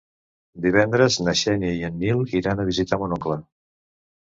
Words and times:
Divendres 0.65 1.19
na 1.27 1.37
Xènia 1.43 1.75
i 1.75 1.85
en 1.93 2.03
Nil 2.07 2.27
iran 2.43 2.67
a 2.67 2.69
visitar 2.75 3.05
mon 3.05 3.19
oncle. 3.23 3.43